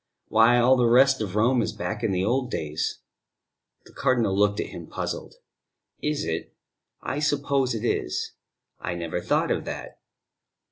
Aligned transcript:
"Why, 0.29 0.57
all 0.57 0.77
the 0.77 0.87
rest 0.87 1.21
of 1.21 1.35
Rome 1.35 1.61
is 1.61 1.73
back 1.73 2.01
in 2.03 2.11
the 2.11 2.25
old 2.25 2.49
days." 2.49 3.01
The 3.85 3.93
Cardinal 3.93 4.35
looked 4.35 4.59
at 4.59 4.69
him, 4.69 4.87
puzzled. 4.87 5.35
"Is 6.01 6.25
it? 6.25 6.55
I 7.03 7.19
suppose 7.19 7.75
it 7.75 7.85
is. 7.85 8.31
I 8.79 8.95
never 8.95 9.21
thought 9.21 9.51
of 9.51 9.63
that." 9.65 9.99